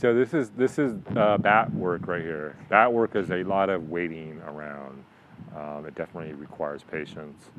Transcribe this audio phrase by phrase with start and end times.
[0.00, 2.56] So this is this is uh, bat work right here.
[2.70, 5.04] Bat work is a lot of waiting around.
[5.54, 7.50] Um, it definitely requires patience.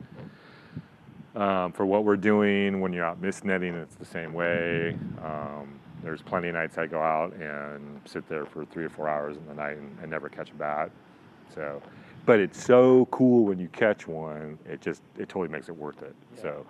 [1.35, 4.97] Um, for what we're doing when you're out mist netting, it's the same way.
[5.23, 9.07] Um, there's plenty of nights I go out and sit there for three or four
[9.07, 10.89] hours in the night and, and never catch a bat.
[11.53, 11.79] So,
[12.25, 14.57] but it's so cool when you catch one.
[14.65, 16.15] It just it totally makes it worth it.
[16.37, 16.41] Yeah.
[16.41, 16.65] So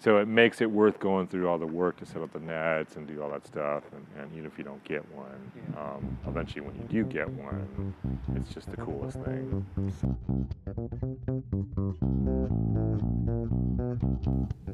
[0.00, 2.96] so it makes it worth going through all the work to set up the nets
[2.96, 3.84] and do all that stuff.
[3.92, 7.94] And, and even if you don't get one, um, eventually when you do get one,
[8.34, 9.66] it's just the coolest thing.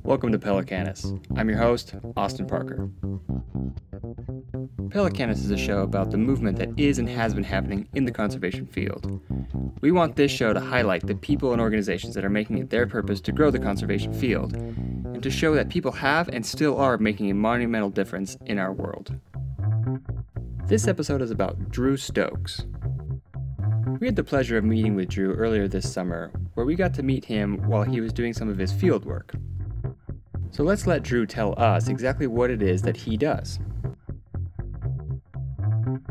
[0.04, 1.20] Welcome to Pelecanus.
[1.36, 2.88] I'm your host, Austin Parker.
[4.90, 8.12] Pelecanus is a show about the movement that is and has been happening in the
[8.12, 9.20] conservation field.
[9.80, 12.86] We want this show to highlight the people and organizations that are making it their
[12.86, 14.95] purpose to grow the conservation field and
[15.26, 19.18] to show that people have and still are making a monumental difference in our world.
[20.66, 22.64] This episode is about Drew Stokes.
[23.98, 27.02] We had the pleasure of meeting with Drew earlier this summer, where we got to
[27.02, 29.34] meet him while he was doing some of his field work.
[30.52, 33.58] So let's let Drew tell us exactly what it is that he does.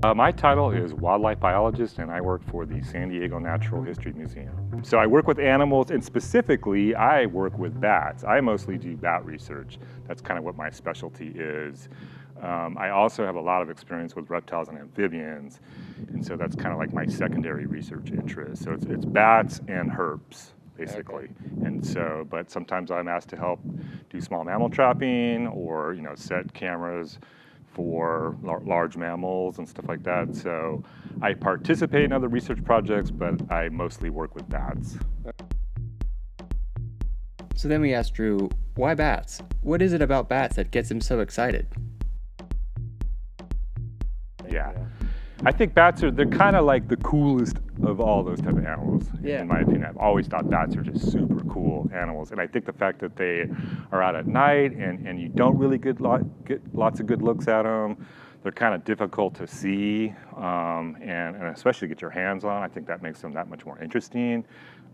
[0.04, 4.11] Uh, my title is wildlife biologist, and I work for the San Diego Natural History
[4.11, 4.64] Museum.
[4.84, 8.23] So I work with animals, and specifically, I work with bats.
[8.23, 9.78] I mostly do bat research.
[10.08, 11.90] That's kind of what my specialty is.
[12.42, 15.59] Um, I also have a lot of experience with reptiles and amphibians,
[16.09, 18.64] and so that's kind of like my secondary research interest.
[18.64, 21.26] So it's, it's bats and herps basically.
[21.26, 21.66] Okay.
[21.66, 23.60] And so, but sometimes I'm asked to help
[24.10, 27.20] do small mammal trapping or, you know, set cameras
[27.76, 30.34] for lar- large mammals and stuff like that.
[30.34, 30.84] So
[31.22, 34.98] I participate in other research projects, but I mostly work with bats.
[37.56, 39.42] So then we asked Drew, why bats?
[39.62, 41.67] What is it about bats that gets him so excited?
[44.50, 44.73] Yeah.
[45.46, 48.66] I think bats are they're kind of like the coolest of all those type of
[48.66, 49.06] animals.
[49.22, 49.42] Yeah.
[49.42, 52.66] In my opinion, I've always thought bats are just super cool animals, and I think
[52.66, 53.48] the fact that they
[53.92, 57.22] are out at night and, and you don't really get, lot, get lots of good
[57.22, 58.08] looks at them,
[58.45, 62.61] they're kind of difficult to see, um, and, and especially get your hands on.
[62.61, 64.45] I think that makes them that much more interesting.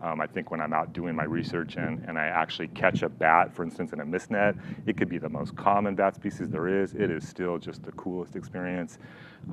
[0.01, 3.09] Um, I think when I'm out doing my research and, and I actually catch a
[3.09, 6.47] bat, for instance, in a mist net, it could be the most common bat species
[6.47, 6.93] there is.
[6.93, 8.99] It is still just the coolest experience.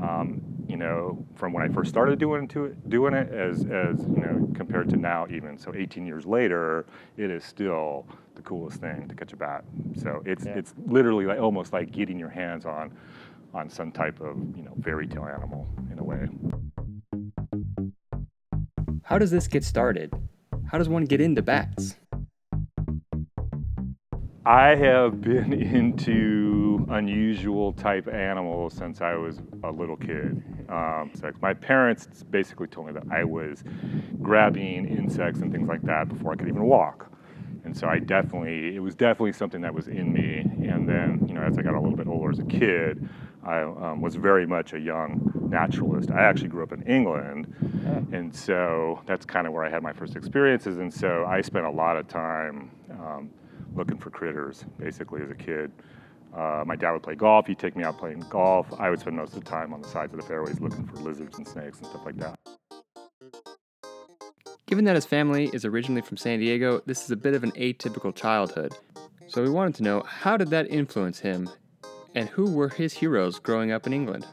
[0.00, 4.22] Um, you know, from when I first started doing it, doing it as, as, you
[4.22, 5.58] know, compared to now even.
[5.58, 8.06] So 18 years later, it is still
[8.36, 9.64] the coolest thing to catch a bat.
[10.00, 10.52] So it's, yeah.
[10.52, 12.96] it's literally like almost like getting your hands on,
[13.54, 16.28] on some type of, you know, fairy tale animal in a way.
[19.02, 20.12] How does this get started?
[20.70, 21.96] How does one get into bats?
[24.44, 30.42] I have been into unusual type animals since I was a little kid.
[30.70, 33.62] Um, my parents basically told me that I was
[34.22, 37.10] grabbing insects and things like that before I could even walk.
[37.64, 40.38] And so I definitely, it was definitely something that was in me.
[40.66, 43.06] And then, you know, as I got a little bit older as a kid,
[43.48, 46.10] I um, was very much a young naturalist.
[46.10, 47.54] I actually grew up in England,
[48.12, 50.76] and so that's kind of where I had my first experiences.
[50.76, 53.30] And so I spent a lot of time um,
[53.74, 55.72] looking for critters, basically, as a kid.
[56.36, 57.46] Uh, my dad would play golf.
[57.46, 58.66] He'd take me out playing golf.
[58.78, 60.96] I would spend most of the time on the sides of the fairways looking for
[60.96, 62.38] lizards and snakes and stuff like that.
[64.66, 67.52] Given that his family is originally from San Diego, this is a bit of an
[67.52, 68.74] atypical childhood.
[69.26, 71.48] So we wanted to know how did that influence him
[72.14, 74.26] and who were his heroes growing up in England?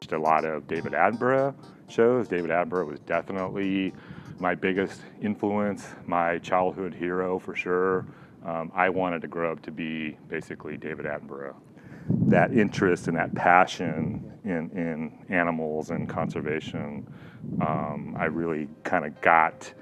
[0.00, 1.54] Just A lot of David Attenborough
[1.88, 2.28] shows.
[2.28, 3.92] David Attenborough was definitely
[4.38, 8.06] my biggest influence, my childhood hero for sure.
[8.44, 11.54] Um, I wanted to grow up to be basically David Attenborough.
[12.08, 17.06] That interest and that passion in, in animals and conservation,
[17.60, 19.72] um, I really kind of got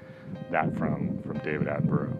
[0.51, 2.18] that from, from David Attenborough.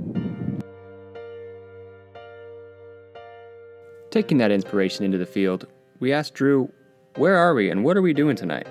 [4.11, 5.67] Taking that inspiration into the field,
[5.99, 6.71] we asked Drew,
[7.17, 8.65] where are we and what are we doing tonight?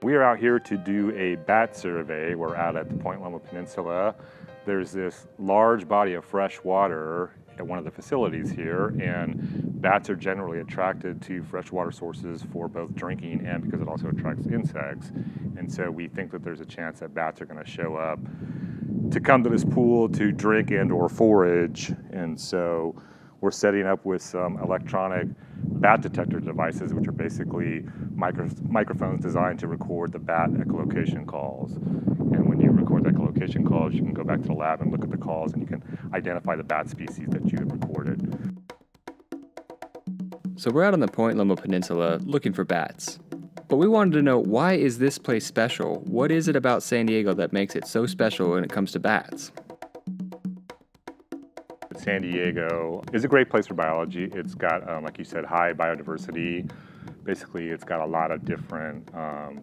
[0.00, 2.36] We are out here to do a bat survey.
[2.36, 4.14] We're out at the Point Loma Peninsula.
[4.64, 9.36] There's this large body of fresh water at one of the facilities here, and
[9.82, 14.46] bats are generally attracted to freshwater sources for both drinking and because it also attracts
[14.46, 15.10] insects.
[15.56, 18.20] And so we think that there's a chance that bats are going to show up
[19.10, 21.92] to come to this pool to drink and or forage.
[22.12, 22.94] And so
[23.42, 25.26] we're setting up with some electronic
[25.64, 27.84] bat detector devices, which are basically
[28.14, 31.72] micro- microphones designed to record the bat echolocation calls.
[31.72, 34.92] And when you record the echolocation calls, you can go back to the lab and
[34.92, 35.82] look at the calls and you can
[36.14, 38.60] identify the bat species that you have recorded.
[40.54, 43.18] So we're out on the Point Loma Peninsula looking for bats.
[43.66, 45.96] But we wanted to know why is this place special?
[46.04, 49.00] What is it about San Diego that makes it so special when it comes to
[49.00, 49.50] bats?
[52.02, 54.28] San Diego is a great place for biology.
[54.32, 56.68] It's got, um, like you said, high biodiversity.
[57.22, 59.62] Basically, it's got a lot of different um,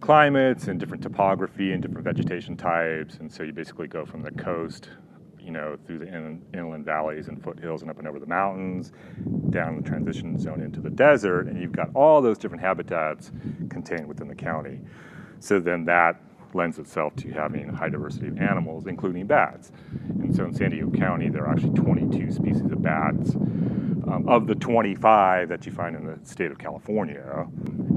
[0.00, 3.16] climates and different topography and different vegetation types.
[3.16, 4.90] And so you basically go from the coast
[5.40, 8.92] you know, through the in, inland valleys and foothills and up and over the mountains,
[9.50, 13.30] down the transition zone into the desert, and you've got all those different habitats
[13.68, 14.80] contained within the county.
[15.40, 16.18] So then that
[16.54, 19.72] lends itself to having a high diversity of animals, including bats.
[20.08, 23.36] And so in San Diego County, there are actually 22 species of bats.
[24.06, 27.46] Um, of the 25 that you find in the state of California,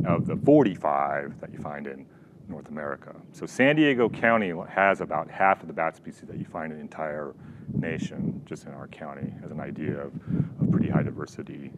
[0.05, 2.05] of the 45 that you find in
[2.47, 3.13] North America.
[3.33, 6.77] So San Diego County has about half of the bat species that you find in
[6.77, 7.35] the entire
[7.73, 10.13] nation, just in our county, as an idea of,
[10.61, 11.71] of pretty high diversity.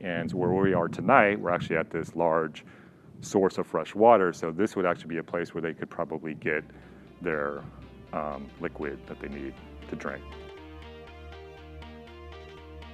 [0.00, 2.64] And so where we are tonight, we're actually at this large
[3.20, 4.32] source of fresh water.
[4.32, 6.64] So this would actually be a place where they could probably get
[7.20, 7.62] their
[8.12, 9.54] um, liquid that they need
[9.88, 10.22] to drink.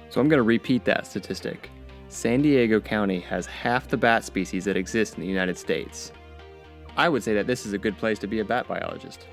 [0.09, 1.69] So I'm going to repeat that statistic.
[2.09, 6.11] San Diego County has half the bat species that exist in the United States.
[6.95, 9.27] I would say that this is a good place to be a bat biologist.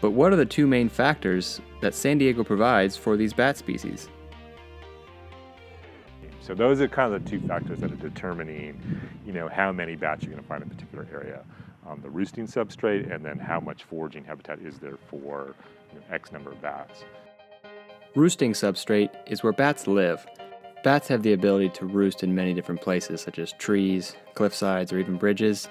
[0.00, 4.08] But what are the two main factors that San Diego provides for these bat species?
[6.40, 8.80] So those are kind of the two factors that are determining,
[9.26, 11.44] you know, how many bats you're going to find in a particular area.
[11.86, 15.54] Um, the roosting substrate and then how much foraging habitat is there for
[15.92, 17.04] you know, X number of bats.
[18.14, 20.26] Roosting substrate is where bats live,
[20.82, 24.94] Bats have the ability to roost in many different places, such as trees, cliff sides,
[24.94, 25.68] or even bridges,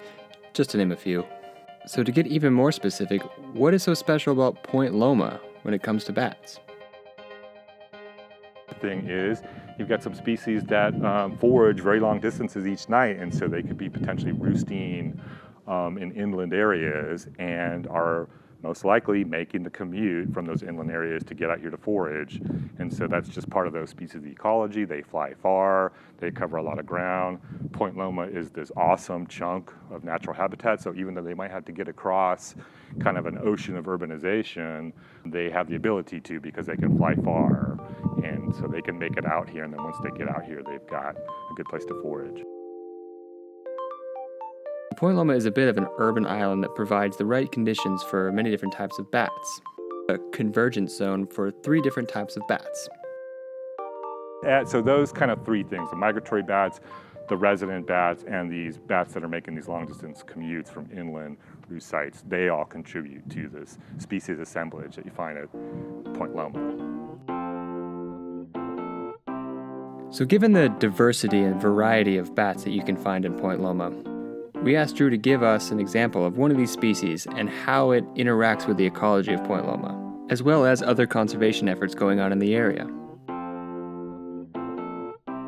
[0.54, 1.26] just to name a few.
[1.88, 3.24] So, to get even more specific,
[3.54, 6.60] what is so special about Point Loma when it comes to bats?
[8.80, 9.42] Thing is,
[9.78, 13.62] you've got some species that um, forage very long distances each night, and so they
[13.62, 15.20] could be potentially roosting
[15.68, 18.28] um, in inland areas and are
[18.62, 22.42] most likely making the commute from those inland areas to get out here to forage.
[22.78, 24.84] And so that's just part of those species ecology.
[24.84, 27.40] They fly far, they cover a lot of ground.
[27.72, 30.82] Point Loma is this awesome chunk of natural habitat.
[30.82, 32.56] So even though they might have to get across
[33.00, 34.92] kind of an ocean of urbanization,
[35.26, 37.79] they have the ability to because they can fly far.
[38.50, 39.64] And so they can make it out here.
[39.64, 42.44] And then once they get out here, they've got a good place to forage.
[44.98, 48.32] Point Loma is a bit of an urban island that provides the right conditions for
[48.32, 49.62] many different types of bats,
[50.10, 52.90] a convergence zone for three different types of bats.
[54.48, 56.80] Uh, so those kind of three things, the migratory bats,
[57.28, 61.38] the resident bats, and these bats that are making these long distance commutes from inland
[61.68, 65.54] roost sites, they all contribute to this species assemblage that you find at
[66.16, 66.99] Point Loma.
[70.12, 73.92] So given the diversity and variety of bats that you can find in Point Loma,
[74.64, 77.92] we asked Drew to give us an example of one of these species and how
[77.92, 79.96] it interacts with the ecology of Point Loma,
[80.30, 82.90] as well as other conservation efforts going on in the area.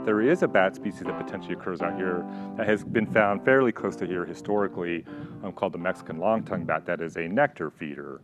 [0.04, 2.26] There is a bat species that potentially occurs out here
[2.58, 5.06] that has been found fairly close to here historically
[5.44, 8.20] um, called the Mexican long-tongued bat that is a nectar feeder.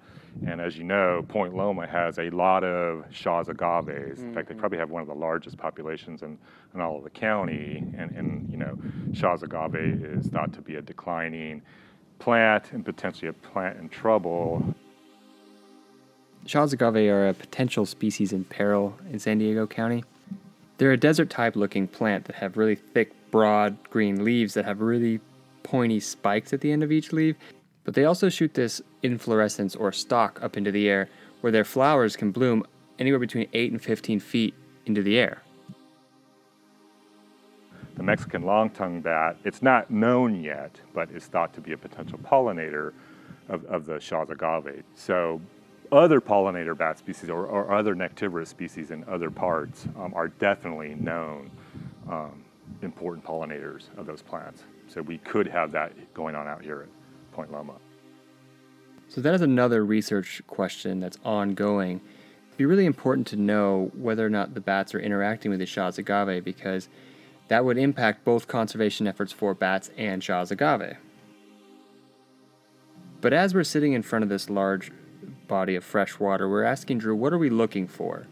[0.47, 4.21] And as you know, Point Loma has a lot of Shaw's agaves.
[4.21, 4.59] In fact, they mm-hmm.
[4.59, 6.39] probably have one of the largest populations in,
[6.73, 7.83] in all of the county.
[7.95, 8.75] And, and, you know,
[9.13, 11.61] Shaw's agave is thought to be a declining
[12.17, 14.73] plant and potentially a plant in trouble.
[16.47, 20.03] Shaw's agave are a potential species in peril in San Diego County.
[20.77, 24.81] They're a desert type looking plant that have really thick, broad green leaves that have
[24.81, 25.19] really
[25.63, 27.35] pointy spikes at the end of each leaf
[27.87, 31.07] but they also shoot this inflorescence or stalk up into the air
[31.39, 32.65] where their flowers can bloom
[32.99, 34.53] anywhere between 8 and 15 feet
[34.85, 35.41] into the air.
[37.95, 42.19] The Mexican long-tongued bat, it's not known yet, but is thought to be a potential
[42.19, 42.91] pollinator
[43.47, 44.83] of, of the Shaw's agave.
[44.93, 45.39] So
[45.91, 50.95] other pollinator bat species or, or other nectivorous species in other parts um, are definitely
[50.95, 51.49] known
[52.09, 52.43] um,
[52.81, 54.63] important pollinators of those plants.
[54.87, 57.75] So we could have that going on out here at Point Loma.
[59.09, 62.01] So that is another research question that's ongoing.
[62.47, 65.65] It'd be really important to know whether or not the bats are interacting with the
[65.65, 66.89] Shaw's agave because
[67.47, 70.97] that would impact both conservation efforts for bats and Shaw's agave.
[73.21, 74.91] But as we're sitting in front of this large
[75.47, 78.27] body of fresh water, we're asking Drew, what are we looking for?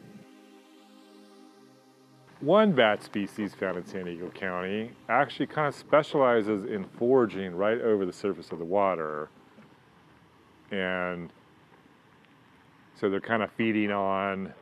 [2.42, 7.80] One bat species found in San Diego County actually kind of specializes in foraging right
[7.80, 9.30] over the surface of the water.
[10.70, 11.32] And
[13.00, 14.54] so they're kind of feeding on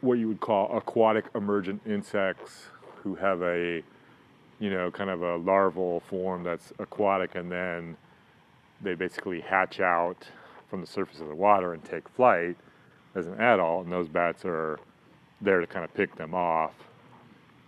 [0.00, 2.66] what you would call aquatic emergent insects
[3.02, 3.82] who have a,
[4.58, 7.96] you know, kind of a larval form that's aquatic and then
[8.82, 10.26] they basically hatch out
[10.68, 12.56] from the surface of the water and take flight
[13.14, 14.78] as an adult, and those bats are
[15.40, 16.74] there to kind of pick them off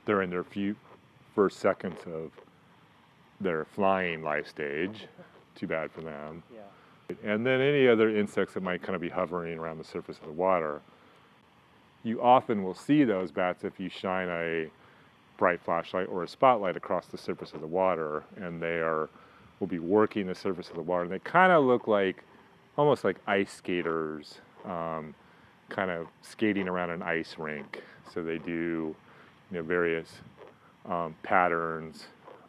[0.07, 0.75] during their few
[1.35, 2.33] first seconds of
[3.41, 5.07] their flying life stage.
[5.55, 6.43] Too bad for them.
[6.53, 6.61] Yeah.
[7.25, 10.27] And then any other insects that might kind of be hovering around the surface of
[10.27, 10.81] the water.
[12.05, 14.69] You often will see those bats if you shine a
[15.37, 19.09] bright flashlight or a spotlight across the surface of the water, and they are
[19.61, 21.03] will be working the surface of the water.
[21.03, 22.25] And they kind of look like
[22.79, 25.15] almost like ice skaters, um,
[25.69, 27.83] kind of skating around an ice rink.
[28.15, 28.95] So they do
[29.51, 30.09] you know, various
[30.87, 32.05] um, patterns,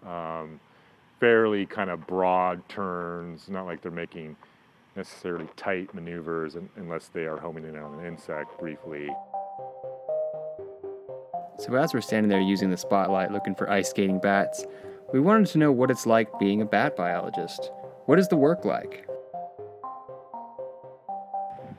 [0.05, 0.59] um,
[1.19, 4.37] fairly kind of broad turns, not like they're making
[4.95, 9.09] necessarily tight maneuvers unless they are homing in on an insect briefly.
[11.57, 14.65] So, as we're standing there using the spotlight looking for ice skating bats,
[15.11, 17.71] we wanted to know what it's like being a bat biologist.
[18.05, 19.08] What is the work like?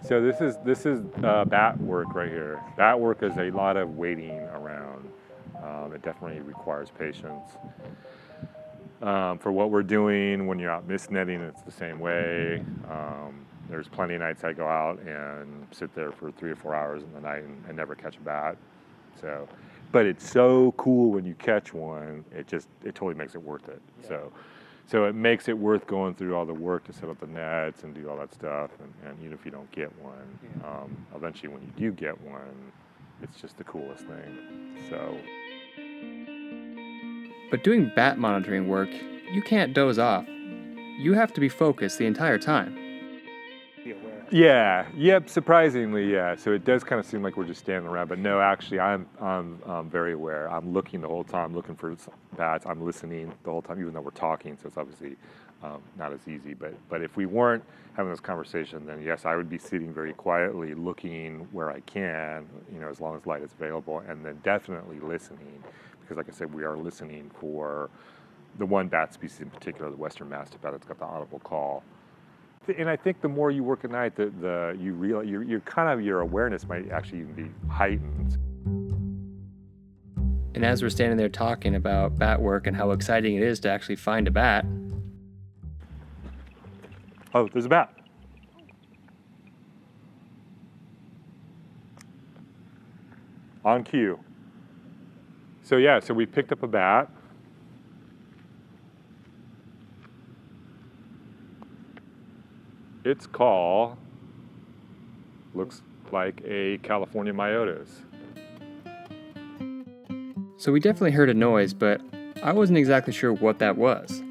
[0.03, 2.61] So this is this is uh, bat work right here.
[2.77, 5.11] Bat work is a lot of waiting around.
[5.63, 7.51] Um, it definitely requires patience.
[9.03, 12.63] Um, for what we're doing, when you're out mist netting, it's the same way.
[12.91, 16.75] Um, there's plenty of nights I go out and sit there for three or four
[16.75, 18.57] hours in the night and, and never catch a bat.
[19.21, 19.49] So
[19.93, 22.25] but it's so cool when you catch one.
[22.33, 23.81] It just it totally makes it worth it.
[24.03, 24.09] Yeah.
[24.09, 24.33] So
[24.87, 27.85] so it makes it worth going through all the work to set up the nets
[27.85, 28.71] and do all that stuff.
[28.81, 30.69] And, and even if you don't get one, yeah.
[30.69, 32.73] um, eventually when you do get one,
[33.23, 34.77] it's just the coolest thing.
[34.89, 35.17] So.
[37.51, 38.91] But doing bat monitoring work,
[39.31, 40.27] you can't doze off.
[40.29, 42.77] You have to be focused the entire time.
[44.31, 46.37] Yeah, yep, surprisingly, yeah.
[46.37, 49.09] So it does kind of seem like we're just standing around, but no, actually, I'm,
[49.21, 50.51] I'm um, very aware.
[50.51, 51.97] I'm looking the whole time, looking for
[52.37, 52.67] bats.
[52.67, 55.17] I'm listening the whole time, even though we're talking, so it's obviously
[55.65, 56.55] um, not as easy.
[56.55, 60.13] But, but if we weren't having this conversation, then yes, I would be sitting very
[60.13, 64.39] quietly, looking where I can, you know, as long as light is available, and then
[64.45, 65.63] definitely listening,
[66.03, 67.91] because like I said, we are listening for
[68.59, 71.83] the one bat species in particular, the western mastiff bat, that's got the audible call
[72.79, 75.61] and I think the more you work at night, the, the you realize you're, you're
[75.61, 78.39] kind of your awareness might actually even be heightened.
[80.55, 83.71] And as we're standing there talking about bat work and how exciting it is to
[83.71, 84.67] actually find a bat.
[87.33, 87.95] Oh, there's a bat.
[93.65, 94.19] On cue.
[95.63, 97.11] So yeah, so we picked up a bat.
[103.05, 103.97] Its call
[105.55, 107.89] looks like a California myotis.
[110.57, 112.01] So we definitely heard a noise, but
[112.43, 114.23] I wasn't exactly sure what that was.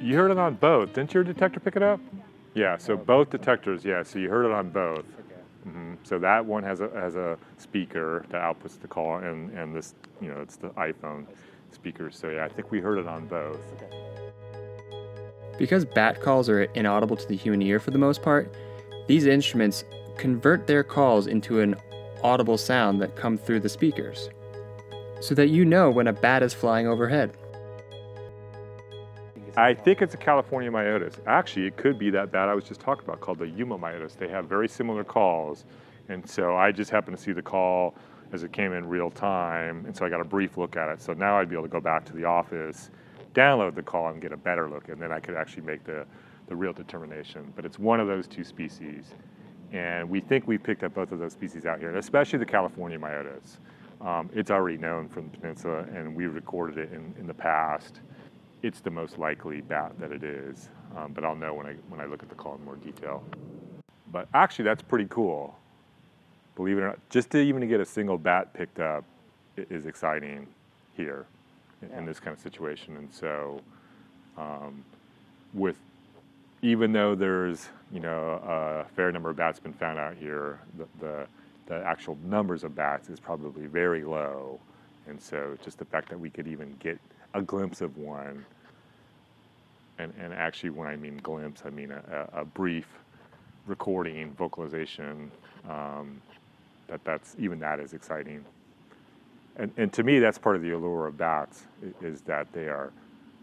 [0.00, 0.92] You heard it on both.
[0.92, 2.00] Didn't your detector pick it up?
[2.54, 5.04] Yeah, so both detectors, yeah, so you heard it on both.
[5.66, 5.94] Mm-hmm.
[6.04, 9.94] So that one has a, has a speaker that outputs the call, and, and this,
[10.20, 11.26] you know, it's the iPhone
[11.72, 12.10] speaker.
[12.10, 13.60] So yeah, I think we heard it on both.
[15.58, 18.52] Because bat calls are inaudible to the human ear for the most part,
[19.06, 19.84] these instruments
[20.16, 21.76] convert their calls into an
[22.22, 24.28] audible sound that come through the speakers,
[25.20, 27.36] so that you know when a bat is flying overhead.
[29.56, 31.14] I think it's a California myotis.
[31.26, 34.16] Actually, it could be that bat I was just talking about called the Yuma myotis.
[34.16, 35.64] They have very similar calls,
[36.08, 37.94] and so I just happened to see the call
[38.32, 41.00] as it came in real time, and so I got a brief look at it.
[41.00, 42.90] So now I'd be able to go back to the office
[43.36, 46.06] download the call and get a better look, and then I could actually make the,
[46.48, 47.52] the real determination.
[47.54, 49.04] But it's one of those two species,
[49.72, 52.46] and we think we picked up both of those species out here, and especially the
[52.46, 53.58] California myotis.
[54.00, 58.00] Um, it's already known from the peninsula, and we recorded it in, in the past.
[58.62, 62.00] It's the most likely bat that it is, um, but I'll know when I, when
[62.00, 63.22] I look at the call in more detail.
[64.10, 65.54] But actually, that's pretty cool.
[66.56, 69.04] Believe it or not, just to even get a single bat picked up
[69.56, 70.46] is exciting
[70.96, 71.26] here
[71.90, 71.98] yeah.
[71.98, 72.96] in this kind of situation.
[72.96, 73.60] And so,
[74.36, 74.84] um,
[75.54, 75.76] with
[76.62, 80.86] even though there's you know a fair number of bats been found out here, the,
[81.00, 81.26] the,
[81.66, 84.58] the actual numbers of bats is probably very low.
[85.08, 86.98] And so, just the fact that we could even get
[87.34, 88.44] a glimpse of one,
[89.98, 92.86] and, and actually, when I mean glimpse, I mean a, a brief
[93.66, 95.30] recording, vocalization.
[95.68, 96.20] Um,
[96.88, 98.44] that that's even that is exciting
[99.56, 101.64] and, and to me, that's part of the allure of bats
[102.02, 102.92] is that they are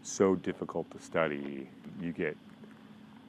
[0.02, 1.70] so difficult to study.
[2.00, 2.38] You get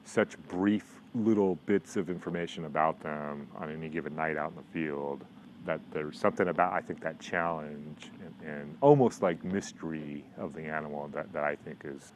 [0.03, 4.71] such brief little bits of information about them on any given night out in the
[4.73, 5.25] field.
[5.65, 10.65] That there's something about I think that challenge and, and almost like mystery of the
[10.65, 12.13] animal that, that I think is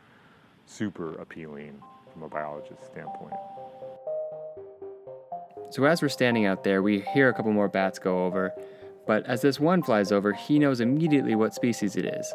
[0.68, 1.82] super appealing
[2.14, 3.34] from a biologist standpoint.
[5.72, 8.54] So as we're standing out there, we hear a couple more bats go over,
[9.10, 12.32] but as this one flies over, he knows immediately what species it is.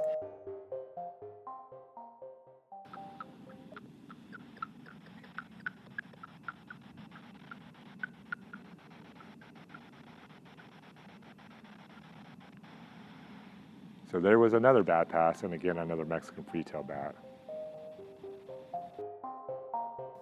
[14.10, 17.14] So there was another bat pass, and again, another Mexican free-tailed bat.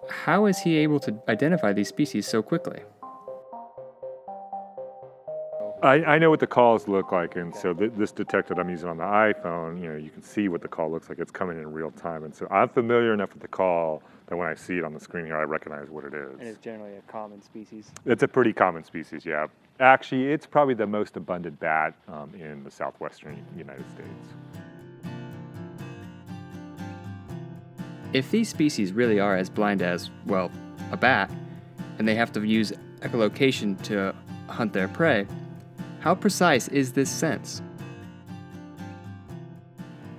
[0.07, 2.83] How is he able to identify these species so quickly?
[5.83, 8.87] I, I know what the calls look like, and so th- this detector I'm using
[8.87, 11.19] on the iPhone, you know, you can see what the call looks like.
[11.19, 14.47] It's coming in real time, and so I'm familiar enough with the call that when
[14.47, 16.39] I see it on the screen here, I recognize what it is.
[16.39, 17.91] And it's generally a common species.
[18.05, 19.47] It's a pretty common species, yeah.
[19.81, 25.11] Actually, it's probably the most abundant bat um, in the southwestern United States.
[28.13, 30.49] If these species really are as blind as, well,
[30.93, 31.29] a bat,
[31.99, 32.71] and they have to use
[33.01, 34.15] echolocation to
[34.47, 35.27] hunt their prey,
[36.03, 37.61] how precise is this sense?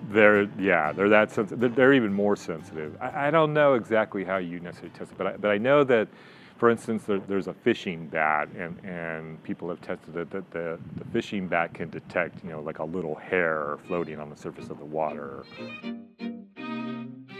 [0.09, 1.75] They're yeah, they're that sensitive.
[1.75, 2.97] They're even more sensitive.
[3.03, 5.85] I, I, don't know exactly how you necessarily test it, but I, but I know
[5.85, 6.09] that,
[6.57, 10.79] for instance, there, there's a fishing bat, and, and people have tested it that the,
[10.97, 14.71] the fishing bat can detect you know like a little hair floating on the surface
[14.71, 15.45] of the water.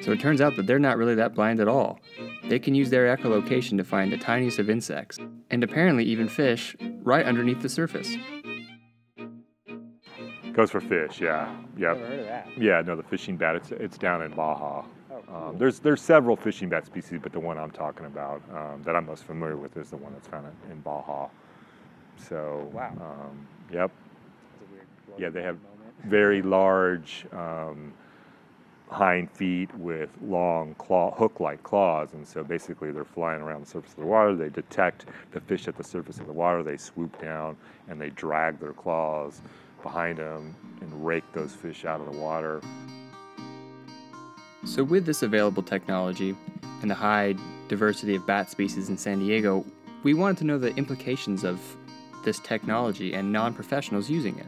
[0.03, 1.99] So it turns out that they're not really that blind at all.
[2.47, 5.19] They can use their echolocation to find the tiniest of insects,
[5.51, 8.15] and apparently even fish, right underneath the surface.
[10.55, 11.53] Goes for fish, yeah.
[11.77, 11.97] Yep.
[11.97, 12.49] Never heard of that.
[12.57, 14.85] Yeah, no, the fishing bat, it's, it's down in Baja.
[15.11, 15.37] Oh, cool.
[15.37, 18.95] um, there's, there's several fishing bat species, but the one I'm talking about um, that
[18.95, 21.29] I'm most familiar with is the one that's found in Baja.
[22.17, 22.93] So, wow.
[23.01, 23.91] Um, yep.
[25.19, 25.59] yeah, they have
[26.05, 27.93] very large um,
[28.89, 33.91] hind feet with long claw, hook-like claws, and so basically they're flying around the surface
[33.91, 34.37] of the water.
[34.37, 36.63] They detect the fish at the surface of the water.
[36.63, 37.57] They swoop down
[37.89, 39.41] and they drag their claws
[39.85, 42.61] behind them and rake those fish out of the water.
[44.65, 46.35] So, with this available technology
[46.83, 47.37] and the high
[47.69, 49.65] diversity of bat species in San Diego,
[50.03, 51.61] we wanted to know the implications of
[52.25, 54.47] this technology and non professionals using it.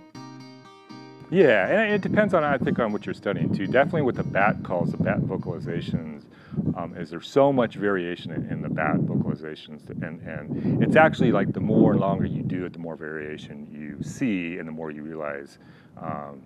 [1.30, 3.66] Yeah, and it depends on, I think, on what you're studying too.
[3.66, 6.24] Definitely with the bat calls, the bat vocalizations,
[6.76, 11.32] um, is there so much variation in, in, the bat vocalizations, and, and it's actually
[11.32, 13.66] like the more and longer you do it, the more variation
[14.02, 15.58] see, and the more you realize
[16.00, 16.42] um,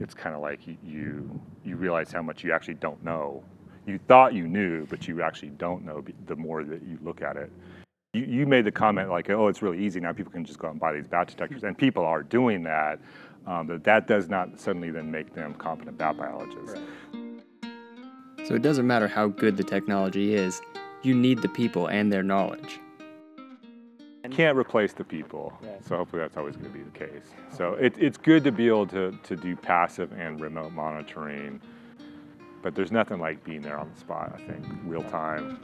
[0.00, 3.42] it's kind of like you, you realize how much you actually don't know.
[3.86, 7.36] You thought you knew, but you actually don't know the more that you look at
[7.36, 7.50] it.
[8.12, 10.12] You, you made the comment like, oh, it's really easy now.
[10.12, 13.00] People can just go out and buy these bat detectors, and people are doing that.
[13.46, 16.78] Um, but that does not suddenly then make them competent bat biologists.
[18.44, 20.60] So it doesn't matter how good the technology is,
[21.02, 22.78] you need the people and their knowledge.
[24.32, 25.52] Can't replace the people,
[25.86, 27.26] so hopefully that's always going to be the case.
[27.54, 31.60] So it, it's good to be able to, to do passive and remote monitoring,
[32.62, 35.58] but there's nothing like being there on the spot, I think, real time.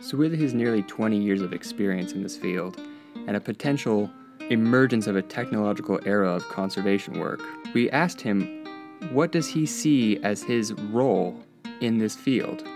[0.00, 2.78] So, with his nearly 20 years of experience in this field
[3.26, 4.10] and a potential
[4.50, 7.40] emergence of a technological era of conservation work,
[7.74, 8.64] we asked him
[9.12, 11.38] what does he see as his role
[11.80, 12.66] in this field?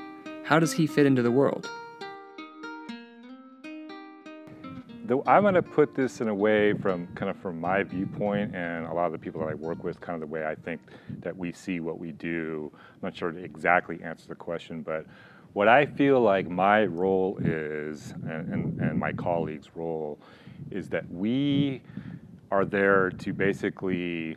[0.44, 1.68] How does he fit into the world?
[5.27, 8.87] I'm going to put this in a way from kind of from my viewpoint and
[8.87, 10.81] a lot of the people that I work with, kind of the way I think
[11.21, 12.71] that we see what we do.
[12.75, 15.07] I'm not sure to exactly answer the question, but
[15.55, 20.18] what I feel like my role is, and, and, and my colleagues' role,
[20.71, 21.81] is that we
[22.51, 24.37] are there to basically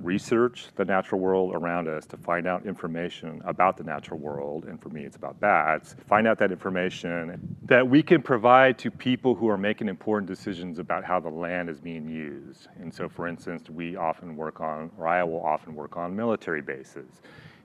[0.00, 4.80] research the natural world around us to find out information about the natural world and
[4.80, 9.34] for me it's about bats find out that information that we can provide to people
[9.34, 13.26] who are making important decisions about how the land is being used and so for
[13.26, 17.20] instance we often work on or i will often work on military bases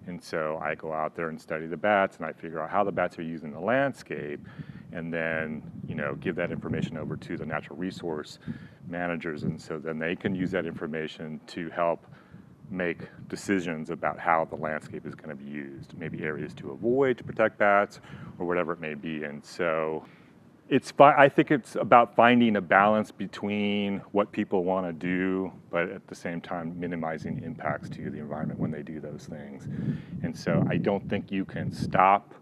[0.07, 2.83] and so I go out there and study the bats and I figure out how
[2.83, 4.45] the bats are used in the landscape
[4.91, 8.39] and then, you know, give that information over to the natural resource
[8.87, 9.43] managers.
[9.43, 12.05] And so then they can use that information to help
[12.69, 17.17] make decisions about how the landscape is going to be used, maybe areas to avoid
[17.17, 17.99] to protect bats
[18.39, 19.23] or whatever it may be.
[19.23, 20.05] And so
[20.69, 25.89] it's I think it's about finding a balance between what people want to do, but
[25.89, 29.67] at the same time minimizing impacts to the environment when they do those things.
[30.23, 32.33] And so I don't think you can stop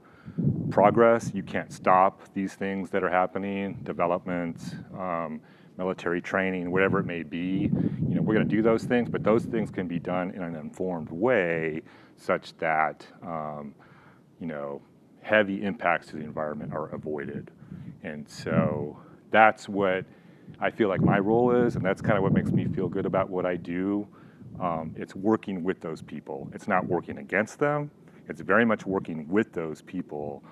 [0.70, 1.32] progress.
[1.34, 4.62] You can't stop these things that are happening, development,
[4.98, 5.42] um,
[5.78, 7.72] military training, whatever it may be.
[8.08, 10.44] You know, we're going to do those things, but those things can be done in
[10.44, 11.82] an informed way,
[12.18, 13.74] such that um,
[14.40, 14.82] you know
[15.22, 17.52] heavy impacts to the environment are avoided.
[18.04, 18.98] And so
[19.30, 20.06] that's what
[20.60, 23.06] I feel like my role is, and that's kind of what makes me feel good
[23.06, 24.08] about what I do.
[24.60, 26.50] Um, it's working with those people.
[26.54, 27.90] It's not working against them.
[28.28, 30.44] It's very much working with those people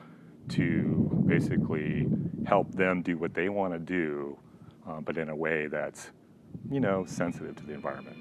[0.50, 2.08] to basically
[2.46, 4.38] help them do what they want to do,
[4.88, 6.10] uh, but in a way that's,
[6.70, 8.18] you know, sensitive to the environment.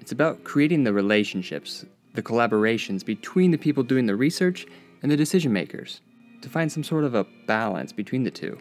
[0.00, 4.66] It's about creating the relationships, the collaborations between the people doing the research
[5.02, 6.00] and the decision makers
[6.42, 8.58] to find some sort of a balance between the two.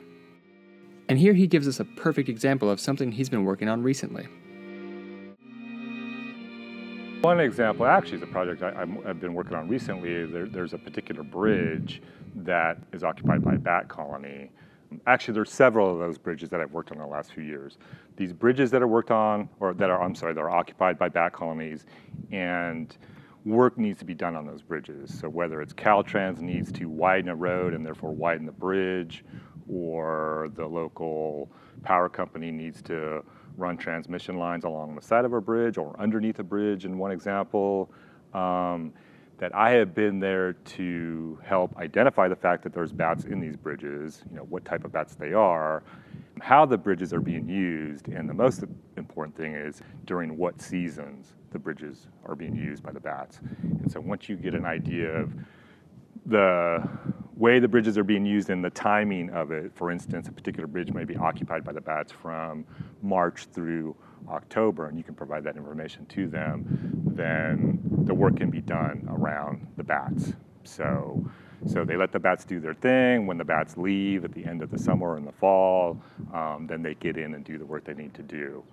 [1.09, 4.27] And here he gives us a perfect example of something he's been working on recently.
[7.21, 10.25] One example, actually, is a project I, have been working on recently.
[10.25, 12.01] There, there's a particular bridge
[12.37, 14.49] that is occupied by a bat colony.
[15.05, 17.77] Actually, there's several of those bridges that I've worked on in the last few years.
[18.17, 21.09] These bridges that are worked on, or that are, I'm sorry, that are occupied by
[21.09, 21.85] bat colonies,
[22.31, 22.97] and
[23.45, 25.13] work needs to be done on those bridges.
[25.13, 29.23] So whether it's Caltrans needs to widen a road and therefore widen the bridge,
[29.69, 31.51] or the local
[31.83, 33.23] power company needs to
[33.57, 37.11] run transmission lines along the side of a bridge or underneath a bridge, in one
[37.11, 37.91] example.
[38.33, 38.93] Um,
[39.41, 43.55] that I have been there to help identify the fact that there's bats in these
[43.55, 45.81] bridges, you know, what type of bats they are,
[46.39, 48.63] how the bridges are being used, and the most
[48.97, 53.39] important thing is during what seasons the bridges are being used by the bats.
[53.63, 55.33] And so once you get an idea of
[56.27, 56.87] the
[57.35, 59.71] way the bridges are being used and the timing of it.
[59.75, 62.65] For instance, a particular bridge may be occupied by the bats from
[63.01, 63.95] March through
[64.29, 66.65] October, and you can provide that information to them,
[67.15, 70.33] then the work can be done around the bats.
[70.63, 71.25] So,
[71.65, 73.25] so they let the bats do their thing.
[73.25, 76.01] When the bats leave at the end of the summer or in the fall,
[76.33, 78.63] um, then they get in and do the work they need to do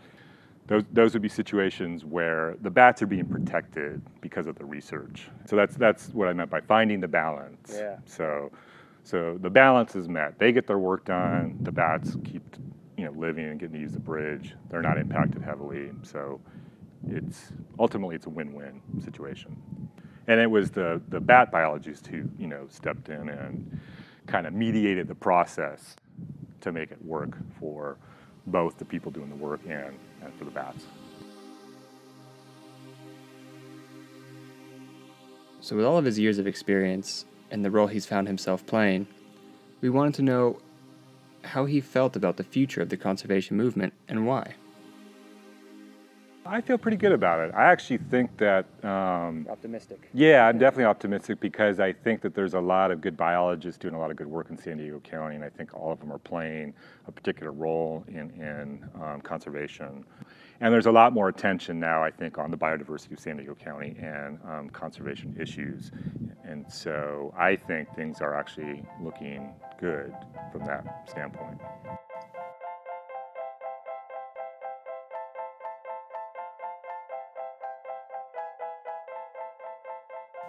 [0.68, 5.28] those, those would be situations where the bats are being protected because of the research.
[5.46, 7.72] So that's, that's what I meant by finding the balance.
[7.74, 7.96] Yeah.
[8.04, 8.52] So,
[9.02, 10.38] so the balance is met.
[10.38, 11.56] They get their work done.
[11.62, 12.42] The bats keep
[12.98, 14.54] you know, living and getting to use the bridge.
[14.70, 15.90] They're not impacted heavily.
[16.02, 16.40] So
[17.08, 19.56] it's ultimately it's a win-win situation.
[20.26, 23.80] And it was the, the bat biologists who you know stepped in and
[24.26, 25.96] kind of mediated the process
[26.60, 27.96] to make it work for
[28.46, 30.84] both the people doing the work and, and Uh, for the bats.
[35.60, 39.06] So, with all of his years of experience and the role he's found himself playing,
[39.80, 40.60] we wanted to know
[41.44, 44.54] how he felt about the future of the conservation movement and why.
[46.48, 47.54] I feel pretty good about it.
[47.54, 48.64] I actually think that.
[48.82, 50.08] Um, optimistic.
[50.14, 53.94] Yeah, I'm definitely optimistic because I think that there's a lot of good biologists doing
[53.94, 56.10] a lot of good work in San Diego County, and I think all of them
[56.10, 56.72] are playing
[57.06, 60.04] a particular role in, in um, conservation.
[60.60, 63.54] And there's a lot more attention now, I think, on the biodiversity of San Diego
[63.54, 65.92] County and um, conservation issues.
[66.44, 70.14] And so I think things are actually looking good
[70.50, 71.60] from that standpoint.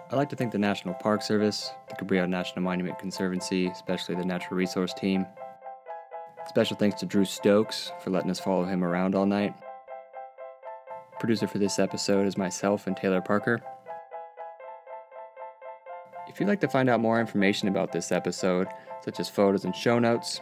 [0.08, 4.24] I'd like to thank the National Park Service, the Cabrillo National Monument Conservancy, especially the
[4.24, 5.26] Natural Resource Team.
[6.48, 9.54] Special thanks to Drew Stokes for letting us follow him around all night.
[11.20, 13.62] Producer for this episode is myself and Taylor Parker.
[16.28, 18.68] If you'd like to find out more information about this episode,
[19.04, 20.40] such as photos and show notes,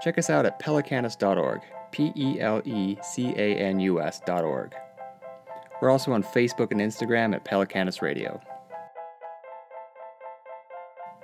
[0.00, 4.74] check us out at pelecanus.org, P E L E C A N U S.org.
[5.80, 8.40] We're also on Facebook and Instagram at Pelecanus Radio.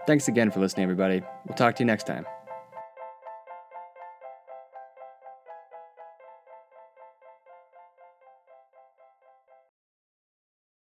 [0.06, 1.22] Thanks again for listening, everybody.
[1.46, 2.26] We'll talk to you next time.